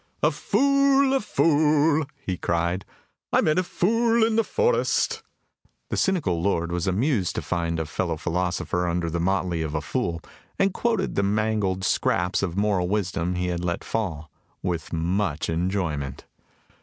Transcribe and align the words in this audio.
"A 0.23 0.31
fool! 0.31 1.13
a 1.13 1.19
fool!" 1.19 2.07
he 2.25 2.35
cried. 2.35 2.85
"I 3.31 3.39
met 3.41 3.59
a 3.59 3.63
fool 3.63 4.23
in 4.25 4.35
the 4.35 4.43
forest!" 4.43 5.21
The 5.89 5.95
cynical 5.95 6.41
lord 6.41 6.71
was 6.71 6.87
amused 6.87 7.35
to 7.35 7.43
find 7.43 7.79
a 7.79 7.85
fellow 7.85 8.17
philosopher 8.17 8.87
under 8.87 9.11
the 9.11 9.19
motley 9.19 9.61
of 9.61 9.75
a 9.75 9.81
fool, 9.81 10.19
and 10.57 10.73
quoted 10.73 11.13
the 11.13 11.21
mangled 11.21 11.83
scraps 11.83 12.41
of 12.41 12.57
moral 12.57 12.87
wisdom 12.89 13.35
he 13.35 13.49
had 13.49 13.63
let 13.63 13.83
fall, 13.83 14.31
with 14.63 14.91
much 14.91 15.49
enjoyment. 15.51 16.25